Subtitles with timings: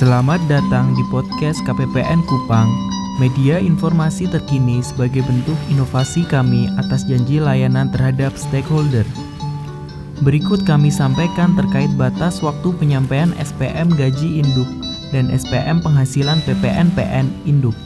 [0.00, 2.72] Selamat datang di podcast KPPN Kupang,
[3.20, 9.04] media informasi terkini sebagai bentuk inovasi kami atas janji layanan terhadap stakeholder.
[10.24, 14.64] Berikut kami sampaikan terkait batas waktu penyampaian SPM gaji induk
[15.12, 17.76] dan SPM penghasilan PPN-PN induk.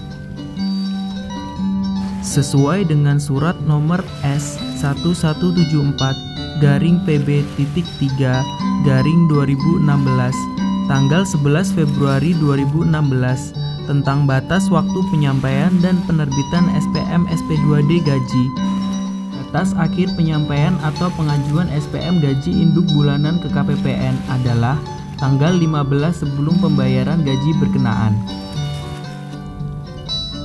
[2.22, 6.14] Sesuai dengan surat nomor S1174
[6.62, 10.53] garing PB titik 3 garing 2016
[10.84, 13.56] tanggal 11 Februari 2016
[13.88, 18.44] tentang batas waktu penyampaian dan penerbitan SPM SP2D gaji.
[19.32, 24.76] Batas akhir penyampaian atau pengajuan SPM gaji induk bulanan ke KPPN adalah
[25.16, 28.12] tanggal 15 sebelum pembayaran gaji berkenaan.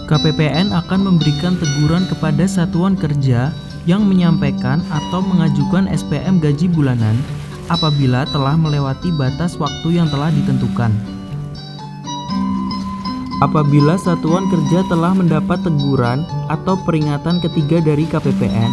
[0.08, 3.54] KPPN akan memberikan teguran kepada satuan kerja
[3.86, 7.14] yang menyampaikan atau mengajukan SPM gaji bulanan
[7.70, 10.92] apabila telah melewati batas waktu yang telah ditentukan.
[13.40, 18.72] Apabila satuan kerja telah mendapat teguran atau peringatan ketiga dari KPPN,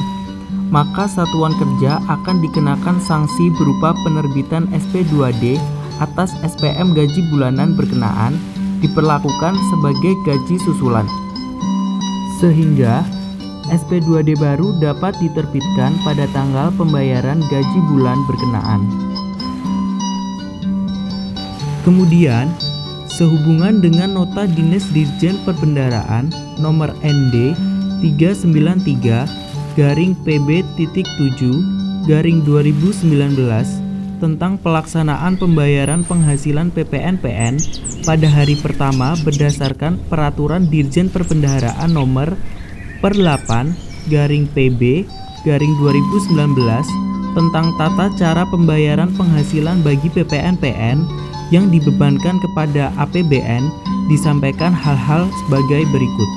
[0.74, 5.54] maka satuan kerja akan dikenakan sanksi berupa penerbitan SP2D
[6.02, 8.34] atas SPM gaji bulanan berkenaan
[8.82, 11.06] diperlakukan sebagai gaji susulan.
[12.42, 13.06] Sehingga
[13.70, 18.80] SP2D baru dapat diterbitkan pada tanggal pembayaran gaji bulan berkenaan.
[21.86, 22.50] Kemudian,
[23.06, 27.54] sehubungan dengan nota Dinas Dirjen Perbendaraan nomor ND
[28.02, 33.06] 393 garing PB titik 7 garing 2019
[34.18, 37.60] tentang pelaksanaan pembayaran penghasilan PPN-PN
[38.04, 42.34] pada hari pertama berdasarkan peraturan Dirjen Perbendaharaan nomor
[43.06, 45.06] per 8 garing PB
[45.46, 46.58] garing 2019
[47.38, 51.06] tentang tata cara pembayaran penghasilan bagi PPN-PN
[51.54, 53.70] yang dibebankan kepada APBN
[54.10, 56.30] disampaikan hal-hal sebagai berikut.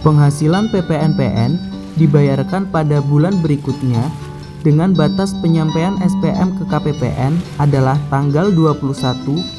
[0.00, 1.60] Penghasilan PPNPN
[2.00, 4.00] dibayarkan pada bulan berikutnya
[4.64, 8.96] dengan batas penyampaian SPM ke KPPN adalah tanggal 21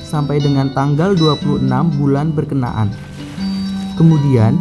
[0.02, 1.62] sampai dengan tanggal 26
[2.02, 2.90] bulan berkenaan.
[3.94, 4.58] Kemudian,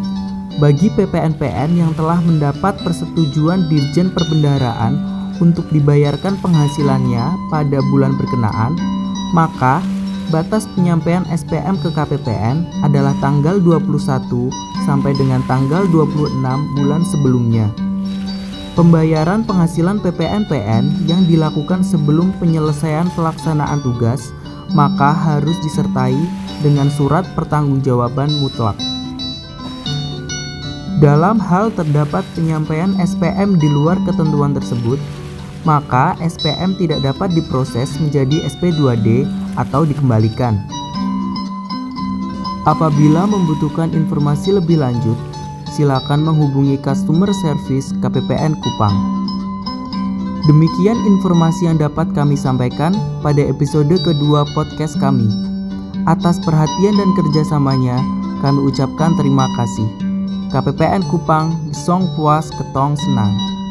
[0.61, 4.99] bagi PPNPN yang telah mendapat persetujuan Dirjen Perbendaharaan
[5.41, 8.77] untuk dibayarkan penghasilannya pada bulan berkenaan,
[9.33, 9.81] maka
[10.29, 14.53] batas penyampaian SPM ke KPPN adalah tanggal 21
[14.85, 16.41] sampai dengan tanggal 26
[16.77, 17.67] bulan sebelumnya.
[18.73, 24.33] Pembayaran penghasilan PPN-PN yang dilakukan sebelum penyelesaian pelaksanaan tugas
[24.73, 26.17] maka harus disertai
[26.65, 28.92] dengan surat pertanggungjawaban mutlak.
[31.03, 35.03] Dalam hal terdapat penyampaian SPM di luar ketentuan tersebut,
[35.67, 39.27] maka SPM tidak dapat diproses menjadi SP2D
[39.59, 40.63] atau dikembalikan.
[42.71, 45.19] Apabila membutuhkan informasi lebih lanjut,
[45.75, 48.95] silakan menghubungi customer service KPPN Kupang.
[50.47, 52.95] Demikian informasi yang dapat kami sampaikan
[53.27, 55.27] pada episode kedua podcast kami.
[56.07, 57.99] Atas perhatian dan kerjasamanya,
[58.39, 60.02] kami ucapkan terima kasih.
[60.53, 63.62] KPPN Kupang, Song Puas Ketong Senang.